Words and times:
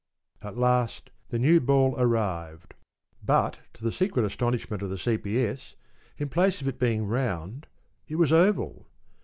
At 0.41 0.57
last 0.57 1.11
the 1.29 1.37
new 1.37 1.59
ball 1.59 1.93
arrived. 1.95 2.73
But, 3.23 3.59
to 3.75 3.83
the 3.83 3.91
secret 3.91 4.25
astonishment 4.25 4.81
of 4.81 4.89
the 4.89 4.97
C.P.S., 4.97 5.75
in 6.17 6.27
place 6.27 6.59
of 6.59 6.79
being 6.79 7.05
round 7.05 7.67
it 8.07 8.15
was 8.15 8.31
oval. 8.33 8.87